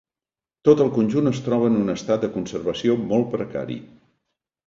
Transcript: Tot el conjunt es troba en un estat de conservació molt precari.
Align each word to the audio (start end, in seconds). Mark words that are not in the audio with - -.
Tot 0.67 0.79
el 0.85 0.87
conjunt 0.95 1.31
es 1.31 1.41
troba 1.49 1.67
en 1.73 1.77
un 1.81 1.93
estat 1.95 2.25
de 2.25 2.31
conservació 2.37 2.97
molt 3.11 3.29
precari. 3.35 3.77